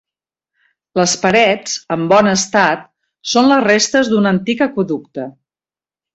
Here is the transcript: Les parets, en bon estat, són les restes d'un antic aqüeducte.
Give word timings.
Les 0.99 1.11
parets, 1.25 1.75
en 1.97 2.07
bon 2.13 2.29
estat, 2.31 2.89
són 3.35 3.51
les 3.53 3.63
restes 3.67 4.11
d'un 4.15 4.31
antic 4.33 4.65
aqüeducte. 4.69 5.29